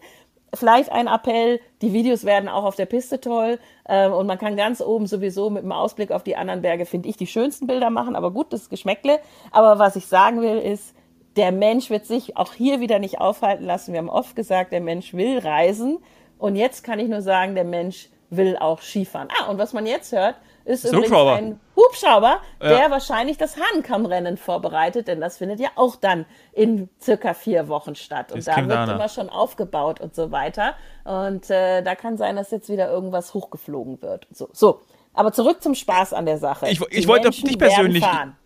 [0.55, 4.57] Vielleicht ein Appell, die Videos werden auch auf der Piste toll ähm, und man kann
[4.57, 7.91] ganz oben sowieso mit dem Ausblick auf die anderen Berge, finde ich, die schönsten Bilder
[7.91, 9.21] machen, aber gut, das ist Geschmäckle.
[9.51, 10.95] Aber was ich sagen will, ist,
[11.37, 13.93] der Mensch wird sich auch hier wieder nicht aufhalten lassen.
[13.93, 15.99] Wir haben oft gesagt, der Mensch will reisen.
[16.39, 19.29] Und jetzt kann ich nur sagen, der Mensch will auch Skifahren.
[19.39, 21.35] Ah, und was man jetzt hört, ist das übrigens Hubschrauber.
[21.35, 22.69] ein Hubschrauber, ja.
[22.69, 27.95] der wahrscheinlich das Hahnkammrennen vorbereitet, denn das findet ja auch dann in circa vier Wochen
[27.95, 28.33] statt.
[28.33, 30.75] Und da wird immer schon aufgebaut und so weiter.
[31.05, 34.27] Und äh, da kann sein, dass jetzt wieder irgendwas hochgeflogen wird.
[34.33, 34.81] So, so.
[35.15, 36.69] Aber zurück zum Spaß an der Sache.
[36.69, 38.05] Ich, ich wollte dich persönlich.
[38.05, 38.37] Fahren.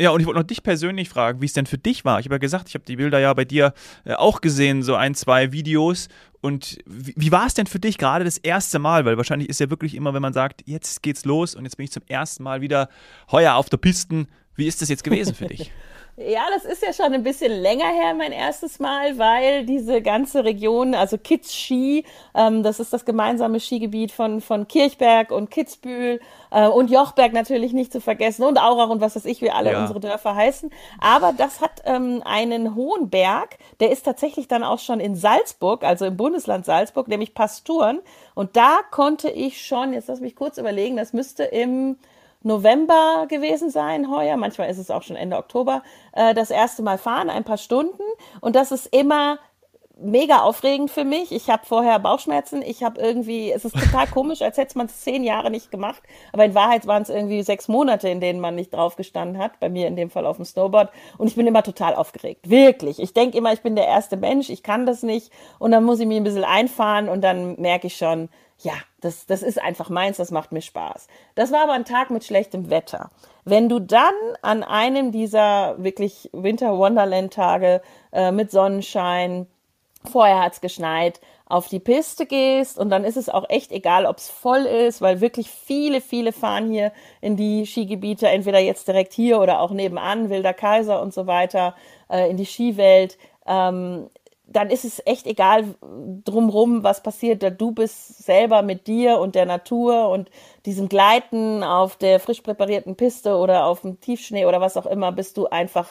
[0.00, 2.20] Ja, und ich wollte noch dich persönlich fragen, wie es denn für dich war.
[2.20, 4.94] Ich habe ja gesagt, ich habe die Bilder ja bei dir äh, auch gesehen, so
[4.94, 6.08] ein, zwei Videos.
[6.40, 9.04] Und wie, wie war es denn für dich gerade das erste Mal?
[9.04, 11.84] Weil wahrscheinlich ist ja wirklich immer, wenn man sagt, jetzt geht's los und jetzt bin
[11.84, 12.88] ich zum ersten Mal wieder
[13.32, 14.28] heuer auf der Pisten.
[14.54, 15.72] Wie ist das jetzt gewesen für dich?
[16.20, 20.42] Ja, das ist ja schon ein bisschen länger her, mein erstes Mal, weil diese ganze
[20.42, 22.04] Region, also Kids Ski,
[22.34, 27.72] ähm, das ist das gemeinsame Skigebiet von, von Kirchberg und Kitzbühel äh, und Jochberg natürlich
[27.72, 29.80] nicht zu vergessen und Aurach und was weiß ich, wie alle ja.
[29.80, 30.70] unsere Dörfer heißen.
[30.98, 35.84] Aber das hat ähm, einen hohen Berg, der ist tatsächlich dann auch schon in Salzburg,
[35.84, 38.00] also im Bundesland Salzburg, nämlich Pasturen.
[38.34, 41.96] Und da konnte ich schon, jetzt lass mich kurz überlegen, das müsste im
[42.42, 46.98] November gewesen sein heuer, manchmal ist es auch schon Ende Oktober, äh, das erste Mal
[46.98, 48.02] fahren, ein paar Stunden.
[48.40, 49.38] Und das ist immer
[50.00, 51.32] mega aufregend für mich.
[51.32, 52.62] Ich habe vorher Bauchschmerzen.
[52.62, 56.02] Ich habe irgendwie, es ist total komisch, als hätte man es zehn Jahre nicht gemacht.
[56.32, 59.58] Aber in Wahrheit waren es irgendwie sechs Monate, in denen man nicht drauf gestanden hat.
[59.60, 60.90] Bei mir in dem Fall auf dem Snowboard.
[61.18, 62.48] Und ich bin immer total aufgeregt.
[62.48, 63.00] Wirklich.
[63.00, 64.50] Ich denke immer, ich bin der erste Mensch.
[64.50, 65.32] Ich kann das nicht.
[65.58, 68.28] Und dann muss ich mich ein bisschen einfahren und dann merke ich schon,
[68.60, 71.06] ja, das, das ist einfach meins, das macht mir Spaß.
[71.36, 73.10] Das war aber ein Tag mit schlechtem Wetter.
[73.44, 77.80] Wenn du dann an einem dieser wirklich Winter Wonderland Tage
[78.12, 79.46] äh, mit Sonnenschein,
[80.10, 84.28] vorher hat's geschneit, auf die Piste gehst und dann ist es auch echt egal, ob's
[84.28, 86.92] voll ist, weil wirklich viele, viele fahren hier
[87.22, 91.74] in die Skigebiete, entweder jetzt direkt hier oder auch nebenan, Wilder Kaiser und so weiter,
[92.10, 93.16] äh, in die Skiwelt.
[93.46, 94.10] Ähm,
[94.50, 95.74] dann ist es echt egal
[96.24, 97.60] drumrum, was passiert.
[97.60, 100.30] Du bist selber mit dir und der Natur und
[100.64, 105.12] diesem Gleiten auf der frisch präparierten Piste oder auf dem Tiefschnee oder was auch immer,
[105.12, 105.88] bist du einfach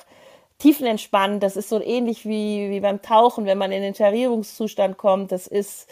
[0.58, 1.44] tiefenentspannt.
[1.44, 5.32] Das ist so ähnlich wie, wie beim Tauchen, wenn man in den Tarierungszustand kommt.
[5.32, 5.88] Das ist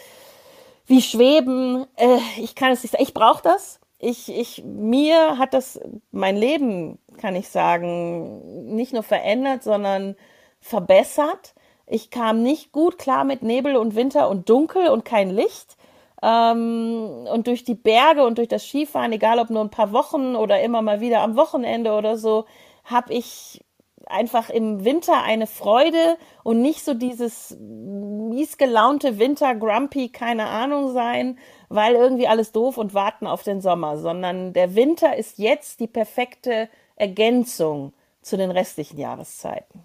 [0.86, 1.86] wie Schweben.
[1.96, 3.04] Äh, ich kann es nicht sagen.
[3.04, 3.78] Ich brauche das.
[3.98, 10.16] Ich, ich, mir hat das mein Leben, kann ich sagen, nicht nur verändert, sondern
[10.60, 11.54] verbessert
[11.86, 15.76] ich kam nicht gut klar mit Nebel und Winter und Dunkel und kein Licht.
[16.22, 20.34] Ähm, und durch die Berge und durch das Skifahren, egal ob nur ein paar Wochen
[20.34, 22.46] oder immer mal wieder am Wochenende oder so,
[22.84, 23.62] habe ich
[24.06, 30.92] einfach im Winter eine Freude und nicht so dieses mies gelaunte Winter grumpy, keine Ahnung
[30.92, 35.80] sein, weil irgendwie alles doof und warten auf den Sommer, sondern der Winter ist jetzt
[35.80, 39.84] die perfekte Ergänzung zu den restlichen Jahreszeiten.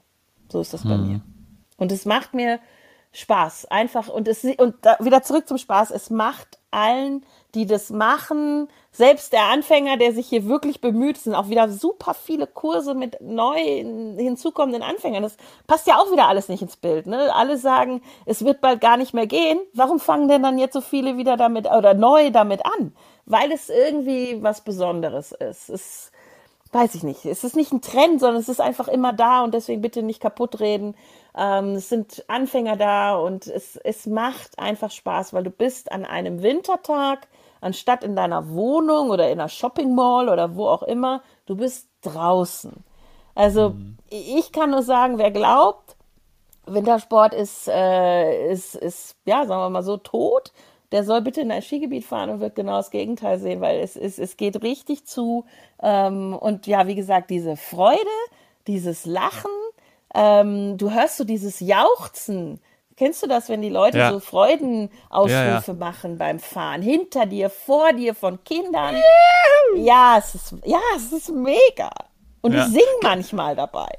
[0.49, 0.89] So ist das hm.
[0.89, 1.21] bei mir.
[1.81, 2.59] Und es macht mir
[3.11, 3.65] Spaß.
[3.71, 5.89] Einfach, und es, und da, wieder zurück zum Spaß.
[5.89, 11.33] Es macht allen, die das machen, selbst der Anfänger, der sich hier wirklich bemüht, sind
[11.33, 15.23] auch wieder super viele Kurse mit neu hinzukommenden Anfängern.
[15.23, 17.07] Das passt ja auch wieder alles nicht ins Bild.
[17.07, 17.33] Ne?
[17.33, 19.59] Alle sagen, es wird bald gar nicht mehr gehen.
[19.73, 22.93] Warum fangen denn dann jetzt so viele wieder damit oder neu damit an?
[23.25, 25.69] Weil es irgendwie was Besonderes ist.
[25.69, 26.10] Es
[26.71, 27.25] weiß ich nicht.
[27.25, 30.21] Es ist nicht ein Trend, sondern es ist einfach immer da und deswegen bitte nicht
[30.21, 30.95] kaputt reden.
[31.35, 36.05] Ähm, es sind Anfänger da und es, es macht einfach Spaß, weil du bist an
[36.05, 37.27] einem Wintertag,
[37.59, 41.89] anstatt in deiner Wohnung oder in einer Shopping Mall oder wo auch immer, du bist
[42.01, 42.83] draußen.
[43.35, 43.97] Also mhm.
[44.09, 45.95] ich kann nur sagen, wer glaubt,
[46.65, 50.51] Wintersport ist, äh, ist, ist, ja, sagen wir mal so, tot,
[50.91, 53.95] der soll bitte in ein Skigebiet fahren und wird genau das Gegenteil sehen, weil es,
[53.95, 55.45] es, es geht richtig zu.
[55.81, 57.99] Ähm, und ja, wie gesagt, diese Freude,
[58.67, 59.51] dieses Lachen,
[60.13, 62.59] ähm, du hörst so dieses Jauchzen.
[62.97, 64.11] Kennst du das, wenn die Leute ja.
[64.11, 65.73] so Freudenausrufe ja, ja.
[65.73, 66.81] machen beim Fahren?
[66.81, 68.95] Hinter dir, vor dir, von Kindern.
[69.77, 71.89] Ja, es ist, ja, es ist mega.
[72.41, 72.65] Und ja.
[72.65, 73.89] ich singe manchmal dabei.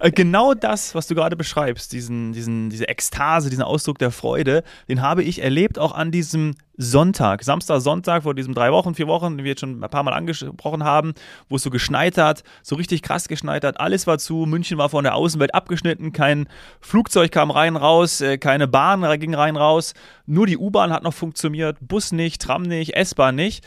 [0.00, 4.62] Äh, genau das, was du gerade beschreibst, diesen, diesen, diese Ekstase, diesen Ausdruck der Freude,
[4.88, 9.08] den habe ich erlebt auch an diesem Sonntag, Samstag, Sonntag vor diesen drei Wochen, vier
[9.08, 11.14] Wochen, die wir jetzt schon ein paar Mal angesprochen haben,
[11.48, 13.80] wo es so geschneit hat, so richtig krass geschneit hat.
[13.80, 16.48] Alles war zu, München war von der Außenwelt abgeschnitten, kein
[16.80, 19.94] Flugzeug kam rein, raus, äh, keine Bahn ging rein, raus.
[20.26, 23.66] Nur die U-Bahn hat noch funktioniert, Bus nicht, Tram nicht, S-Bahn nicht.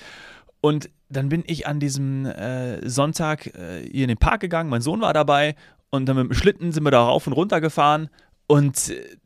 [0.62, 4.82] Und dann bin ich an diesem äh, Sonntag äh, hier in den Park gegangen, mein
[4.82, 5.56] Sohn war dabei
[5.90, 8.10] und dann mit dem Schlitten sind wir da rauf und runter gefahren.
[8.48, 9.18] Und äh,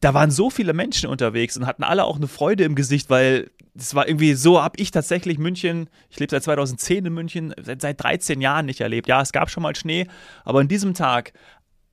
[0.00, 3.50] da waren so viele Menschen unterwegs und hatten alle auch eine Freude im Gesicht, weil
[3.76, 7.80] es war irgendwie so, habe ich tatsächlich München, ich lebe seit 2010 in München, seit,
[7.80, 9.08] seit 13 Jahren nicht erlebt.
[9.08, 10.06] Ja, es gab schon mal Schnee,
[10.44, 11.32] aber an diesem Tag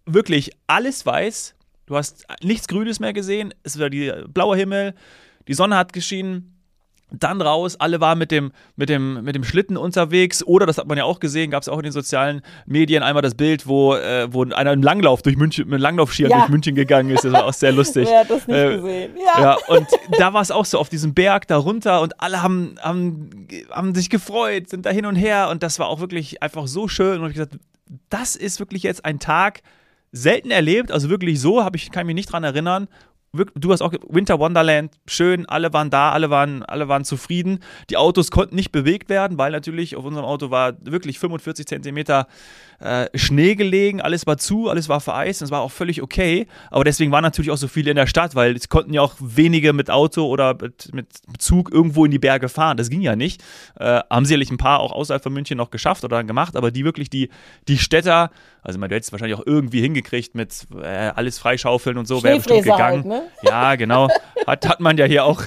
[0.06, 4.93] wirklich alles weiß, du hast nichts Grünes mehr gesehen, es war die blaue Himmel,
[5.47, 6.57] die Sonne hat geschienen,
[7.12, 10.43] dann raus, alle waren mit dem, mit, dem, mit dem Schlitten unterwegs.
[10.43, 13.22] Oder, das hat man ja auch gesehen, gab es auch in den sozialen Medien einmal
[13.22, 16.39] das Bild, wo, äh, wo einer im Langlauf durch München, mit Langlaufskiern ja.
[16.39, 17.24] durch München gegangen ist.
[17.24, 18.08] Das war auch sehr lustig.
[18.10, 19.12] Wer hat das nicht äh, gesehen?
[19.36, 19.41] Ja.
[19.41, 22.76] ja, und da war es auch so auf diesem Berg da runter und alle haben,
[22.82, 25.48] haben, haben sich gefreut, sind da hin und her.
[25.50, 27.22] Und das war auch wirklich einfach so schön.
[27.22, 27.58] Und ich gesagt,
[28.10, 29.62] das ist wirklich jetzt ein Tag,
[30.12, 32.88] selten erlebt, also wirklich so, habe ich, kann mich nicht dran erinnern,
[33.56, 37.60] du hast auch Winter Wonderland, schön, alle waren da, alle waren, alle waren zufrieden.
[37.89, 42.28] Die Autos konnten nicht bewegt werden, weil natürlich auf unserem Auto war wirklich 45 Zentimeter
[42.80, 46.47] äh, Schnee gelegen, alles war zu, alles war vereist, das war auch völlig okay.
[46.69, 49.15] Aber deswegen waren natürlich auch so viele in der Stadt, weil es konnten ja auch
[49.19, 51.08] wenige mit Auto oder mit, mit
[51.39, 52.78] Zug irgendwo in die Berge fahren.
[52.78, 53.43] Das ging ja nicht.
[53.80, 56.86] Äh, haben sicherlich ein paar auch außerhalb von München noch geschafft oder gemacht, aber die
[56.86, 57.30] wirklich die,
[57.67, 58.30] die Städter,
[58.62, 62.38] also man hätte es wahrscheinlich auch irgendwie hingekriegt mit äh, alles freischaufeln und so, wäre
[62.38, 62.82] bestimmt gegangen.
[62.82, 63.27] Halt, ne?
[63.42, 64.10] Ja, genau.
[64.46, 65.44] Hat, hat man ja hier auch,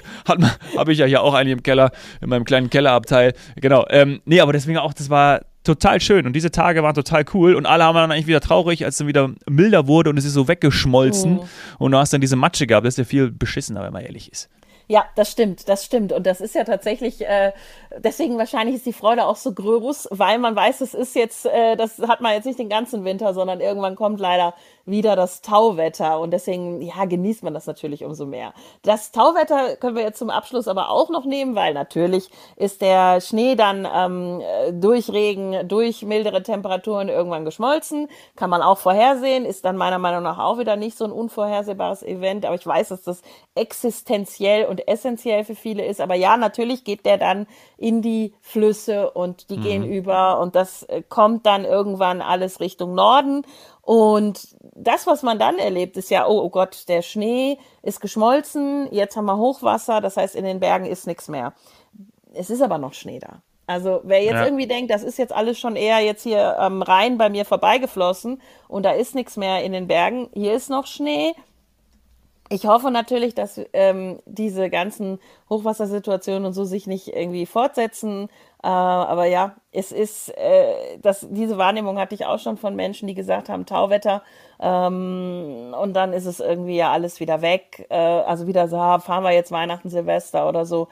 [0.76, 1.90] habe ich ja hier auch einen im Keller,
[2.20, 3.34] in meinem kleinen Kellerabteil.
[3.56, 3.86] Genau.
[3.90, 7.54] Ähm, nee, aber deswegen auch, das war, total schön und diese Tage waren total cool
[7.54, 10.24] und alle haben dann eigentlich wieder traurig, als es dann wieder milder wurde und es
[10.24, 11.46] ist so weggeschmolzen oh.
[11.78, 14.32] und du hast dann diese Matsche gehabt, das ist ja viel beschissener, wenn man ehrlich
[14.32, 14.48] ist.
[14.90, 16.12] Ja, das stimmt, das stimmt.
[16.12, 17.52] Und das ist ja tatsächlich, äh,
[17.98, 21.76] deswegen wahrscheinlich ist die Freude auch so groß, weil man weiß, es ist jetzt, äh,
[21.76, 24.52] das hat man jetzt nicht den ganzen Winter, sondern irgendwann kommt leider
[24.90, 26.20] wieder das Tauwetter.
[26.20, 28.52] Und deswegen, ja, genießt man das natürlich umso mehr.
[28.82, 33.20] Das Tauwetter können wir jetzt zum Abschluss aber auch noch nehmen, weil natürlich ist der
[33.20, 34.42] Schnee dann ähm,
[34.80, 38.08] durch Regen, durch mildere Temperaturen irgendwann geschmolzen.
[38.36, 42.02] Kann man auch vorhersehen, ist dann meiner Meinung nach auch wieder nicht so ein unvorhersehbares
[42.02, 42.44] Event.
[42.44, 43.22] Aber ich weiß, dass das
[43.54, 46.00] existenziell und essentiell für viele ist.
[46.00, 49.62] Aber ja, natürlich geht der dann in die Flüsse und die mhm.
[49.62, 53.42] gehen über und das äh, kommt dann irgendwann alles Richtung Norden.
[53.82, 58.88] Und das, was man dann erlebt, ist ja, oh, oh Gott, der Schnee ist geschmolzen,
[58.92, 61.54] jetzt haben wir Hochwasser, das heißt, in den Bergen ist nichts mehr.
[62.34, 63.42] Es ist aber noch Schnee da.
[63.66, 64.44] Also wer jetzt ja.
[64.44, 68.40] irgendwie denkt, das ist jetzt alles schon eher jetzt hier am Rhein bei mir vorbeigeflossen
[68.68, 71.34] und da ist nichts mehr in den Bergen, hier ist noch Schnee,
[72.52, 78.28] ich hoffe natürlich, dass ähm, diese ganzen Hochwassersituationen und so sich nicht irgendwie fortsetzen.
[78.62, 83.08] Äh, aber ja, es ist, äh, das, diese Wahrnehmung hatte ich auch schon von Menschen,
[83.08, 84.22] die gesagt haben, Tauwetter.
[84.60, 87.86] Ähm, und dann ist es irgendwie ja alles wieder weg.
[87.90, 90.88] Äh, also wieder so, fahren wir jetzt Weihnachten, Silvester oder so.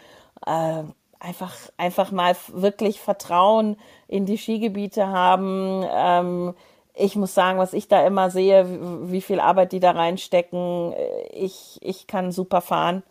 [0.46, 0.84] Äh,
[1.20, 3.76] einfach, einfach mal wirklich Vertrauen
[4.06, 5.84] in die Skigebiete haben.
[5.90, 6.54] Ähm,
[6.94, 8.66] ich muss sagen, was ich da immer sehe,
[9.10, 13.02] wie viel Arbeit die da reinstecken, äh, ich, ich kann super fahren.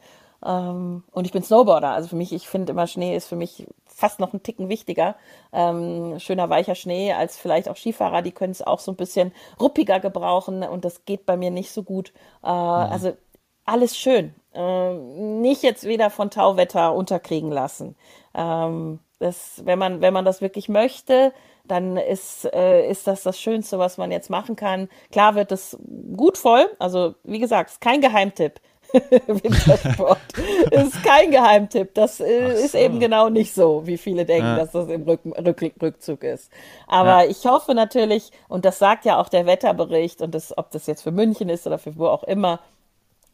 [0.45, 1.89] Ähm, und ich bin Snowboarder.
[1.89, 5.15] Also für mich, ich finde immer Schnee ist für mich fast noch ein Ticken wichtiger.
[5.51, 9.31] Ähm, schöner weicher Schnee als vielleicht auch Skifahrer, die können es auch so ein bisschen
[9.59, 12.13] ruppiger gebrauchen und das geht bei mir nicht so gut.
[12.43, 12.53] Äh, mhm.
[12.53, 13.13] Also
[13.65, 14.33] alles schön.
[14.53, 17.95] Äh, nicht jetzt wieder von Tauwetter unterkriegen lassen.
[18.33, 21.33] Ähm, das, wenn man, wenn man das wirklich möchte,
[21.65, 24.89] dann ist, äh, ist das das Schönste, was man jetzt machen kann.
[25.11, 25.77] Klar wird es
[26.15, 26.65] gut voll.
[26.79, 28.61] Also, wie gesagt, ist kein Geheimtipp.
[29.27, 30.19] Wintersport
[30.71, 31.93] ist kein Geheimtipp.
[31.93, 32.65] Das äh, so.
[32.65, 34.57] ist eben genau nicht so, wie viele denken, ja.
[34.57, 36.51] dass das im Rück Rück Rückzug ist.
[36.87, 37.29] Aber ja.
[37.29, 41.01] ich hoffe natürlich, und das sagt ja auch der Wetterbericht, und das, ob das jetzt
[41.01, 42.59] für München ist oder für wo auch immer,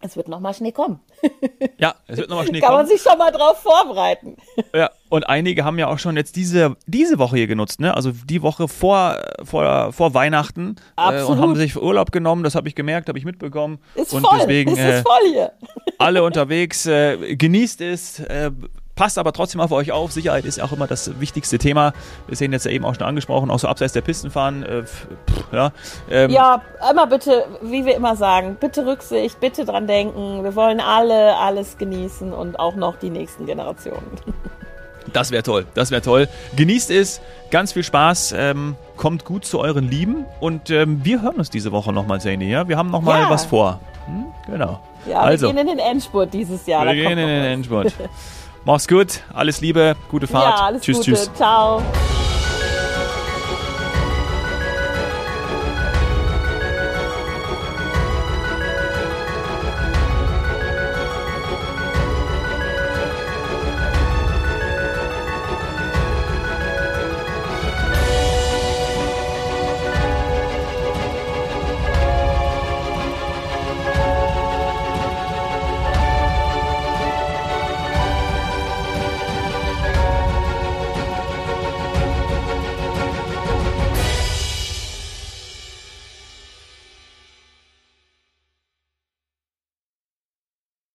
[0.04, 1.00] es wird nochmal Schnee kommen.
[1.78, 2.80] Ja, es wird nochmal Schnee Kann kommen.
[2.80, 4.38] Kann man sich schon mal drauf vorbereiten.
[4.76, 7.94] Ja, und einige haben ja auch schon jetzt diese, diese Woche hier genutzt, ne?
[7.96, 10.78] Also die Woche vor, vor, vor Weihnachten.
[10.98, 13.80] Äh, und haben sich Urlaub genommen, das habe ich gemerkt, habe ich mitbekommen.
[13.96, 14.40] Ist und voll.
[14.40, 15.52] deswegen es ist äh, voll hier.
[16.00, 18.52] alle unterwegs, äh, genießt es, äh,
[18.96, 20.12] Passt aber trotzdem auf euch auf.
[20.12, 21.94] Sicherheit ist auch immer das wichtigste Thema.
[22.28, 24.64] Wir sehen jetzt ja eben auch schon angesprochen, auch so abseits der Pistenfahren.
[24.64, 25.08] Äh, pff,
[25.52, 25.72] ja,
[26.12, 26.30] ähm.
[26.30, 30.44] ja, immer bitte, wie wir immer sagen, bitte Rücksicht, bitte dran denken.
[30.44, 34.06] Wir wollen alle alles genießen und auch noch die nächsten Generationen.
[35.12, 36.30] Das wäre toll, das wäre toll.
[36.56, 37.20] Genießt es,
[37.52, 41.72] ganz viel Spaß, ähm, kommt gut zu euren Lieben und ähm, wir hören uns diese
[41.72, 42.68] Woche nochmal, Zane, ja?
[42.68, 43.30] Wir haben nochmal ja.
[43.30, 43.80] was vor.
[44.06, 44.26] Hm?
[44.48, 44.80] Genau.
[45.08, 45.48] Ja, also.
[45.48, 46.86] wir gehen in den Endspurt dieses Jahr.
[46.86, 47.94] Wir gehen in den Endspurt.
[48.66, 50.58] Mach's gut, alles Liebe, gute Fahrt.
[50.60, 51.12] Ja, alles tschüss, Gute.
[51.12, 51.34] tschüss.
[51.34, 51.82] Ciao.